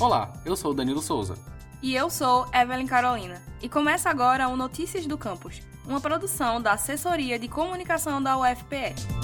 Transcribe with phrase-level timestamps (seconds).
[0.00, 1.38] Olá, eu sou Danilo Souza.
[1.80, 3.40] E eu sou Evelyn Carolina.
[3.62, 9.23] E começa agora o Notícias do Campus, uma produção da Assessoria de Comunicação da UFPE.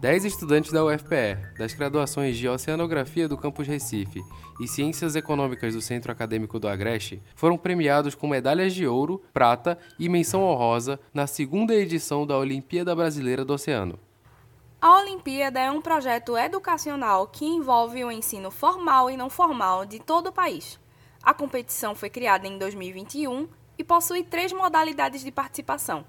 [0.00, 4.22] Dez estudantes da UFPE, das graduações de Oceanografia do Campus Recife
[4.60, 9.76] e Ciências Econômicas do Centro Acadêmico do Agreste, foram premiados com medalhas de ouro, prata
[9.98, 13.98] e menção honrosa na segunda edição da Olimpíada Brasileira do Oceano.
[14.80, 19.98] A Olimpíada é um projeto educacional que envolve o ensino formal e não formal de
[19.98, 20.78] todo o país.
[21.20, 26.04] A competição foi criada em 2021 e possui três modalidades de participação: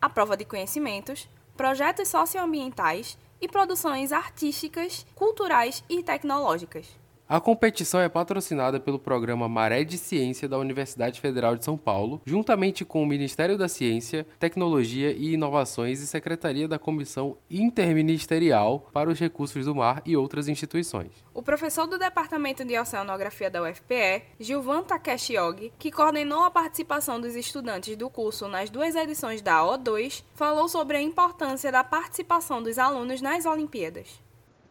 [0.00, 7.01] a prova de conhecimentos, projetos socioambientais e produções artísticas, culturais e tecnológicas.
[7.32, 12.20] A competição é patrocinada pelo programa Maré de Ciência da Universidade Federal de São Paulo,
[12.26, 19.08] juntamente com o Ministério da Ciência, Tecnologia e Inovações e Secretaria da Comissão Interministerial para
[19.08, 21.24] os Recursos do Mar e outras instituições.
[21.32, 27.18] O professor do Departamento de Oceanografia da UFPE, Gilvan Takeshi Yogi, que coordenou a participação
[27.18, 32.62] dos estudantes do curso nas duas edições da O2, falou sobre a importância da participação
[32.62, 34.20] dos alunos nas Olimpíadas.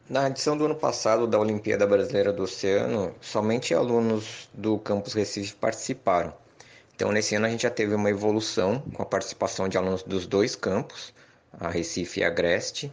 [0.09, 5.53] Na edição do ano passado da Olimpíada Brasileira do Oceano, somente alunos do campus Recife
[5.55, 6.33] participaram.
[6.94, 10.27] Então, nesse ano a gente já teve uma evolução com a participação de alunos dos
[10.27, 11.13] dois campos,
[11.59, 12.91] a Recife e a Agreste.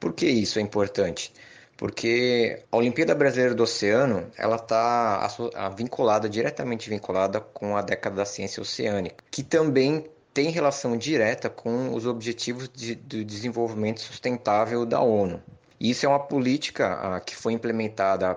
[0.00, 1.32] Por que isso é importante?
[1.76, 5.28] Porque a Olimpíada Brasileira do Oceano, ela está
[5.76, 11.94] vinculada, diretamente vinculada com a década da ciência oceânica, que também tem relação direta com
[11.94, 15.42] os objetivos de, de desenvolvimento sustentável da ONU.
[15.78, 18.36] Isso é uma política ah, que foi implementada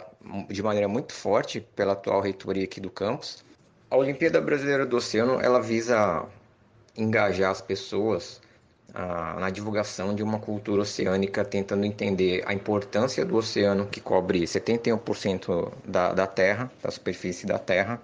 [0.49, 3.43] de maneira muito forte pela atual reitoria aqui do campus.
[3.89, 6.25] A Olimpíada Brasileira do Oceano ela visa
[6.97, 8.41] engajar as pessoas
[8.93, 14.41] ah, na divulgação de uma cultura oceânica, tentando entender a importância do oceano, que cobre
[14.41, 18.01] 71% da, da Terra, da superfície da Terra,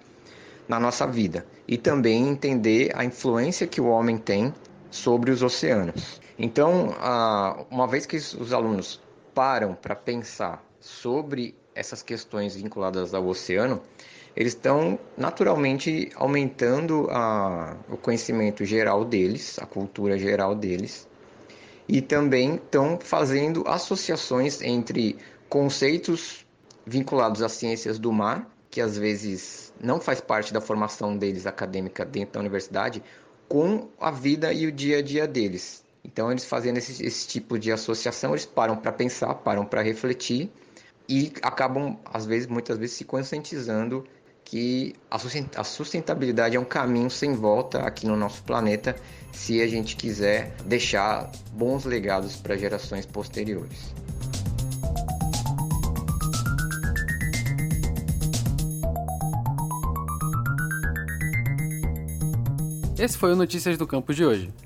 [0.66, 1.44] na nossa vida.
[1.68, 4.54] E também entender a influência que o homem tem
[4.90, 6.20] sobre os oceanos.
[6.38, 9.00] Então, ah, uma vez que os alunos
[9.36, 13.82] param para pensar sobre essas questões vinculadas ao oceano,
[14.34, 21.06] eles estão naturalmente aumentando a, o conhecimento geral deles, a cultura geral deles,
[21.86, 25.18] e também estão fazendo associações entre
[25.50, 26.46] conceitos
[26.86, 32.06] vinculados às ciências do mar, que às vezes não faz parte da formação deles acadêmica
[32.06, 33.02] dentro da universidade,
[33.46, 35.85] com a vida e o dia a dia deles.
[36.06, 40.48] Então, eles fazendo esse, esse tipo de associação, eles param para pensar, param para refletir
[41.08, 44.06] e acabam, às vezes, muitas vezes, se conscientizando
[44.44, 44.94] que
[45.56, 48.94] a sustentabilidade é um caminho sem volta aqui no nosso planeta
[49.32, 53.92] se a gente quiser deixar bons legados para gerações posteriores.
[62.96, 64.65] Esse foi o Notícias do Campo de hoje.